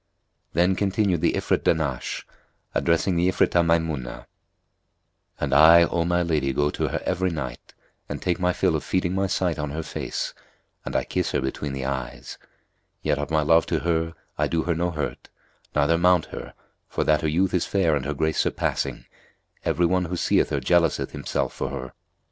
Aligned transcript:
Then 0.53 0.75
continued 0.75 1.21
the 1.21 1.33
Ifrit 1.33 1.59
Dahnash, 1.63 2.23
addressing 2.73 3.17
the 3.17 3.27
Ifritah 3.27 3.61
Maymunah, 3.63 4.25
"And 5.39 5.53
I, 5.53 5.83
O 5.83 6.05
my 6.05 6.23
lady 6.23 6.53
go 6.53 6.71
to 6.71 6.87
her 6.87 7.03
every 7.05 7.29
night 7.29 7.75
and 8.09 8.19
take 8.19 8.39
my 8.39 8.51
fill 8.51 8.75
of 8.75 8.83
feeding 8.83 9.13
my 9.13 9.27
sight 9.27 9.59
on 9.59 9.69
her 9.69 9.83
face 9.83 10.33
and 10.85 10.95
I 10.95 11.03
kiss 11.03 11.33
her 11.33 11.39
between 11.39 11.73
the 11.73 11.85
eyes: 11.85 12.39
yet, 13.03 13.19
of 13.19 13.29
my 13.29 13.43
love 13.43 13.67
to 13.67 13.81
her, 13.81 14.15
I 14.39 14.47
do 14.47 14.63
her 14.63 14.73
no 14.73 14.89
hurt 14.89 15.29
neither 15.75 15.99
mount 15.99 16.25
her, 16.33 16.55
for 16.89 17.03
that 17.03 17.21
her 17.21 17.29
youth 17.29 17.53
is 17.53 17.67
fair 17.67 17.95
and 17.95 18.03
her 18.05 18.15
grace 18.15 18.39
surpassing: 18.39 19.05
every 19.63 19.85
one 19.85 20.05
who 20.05 20.17
seeth 20.17 20.49
her 20.49 20.59
jealouseth 20.59 21.11
himself 21.11 21.53
for 21.53 21.69
her. 21.69 21.93